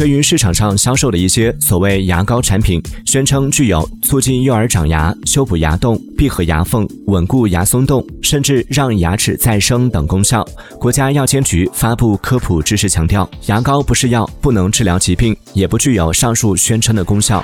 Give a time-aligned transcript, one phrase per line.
[0.00, 10.42] 对于市场上销售的一些所谓牙膏产品宣称具有促进幼儿长牙修补牙洞闭合牙缝稳固牙松动甚至让牙齿再生等功效
[10.78, 17.42] 国家药监局发布科普知识强调牙膏不是药不能治疗疾病也不具有上述宣称的功效。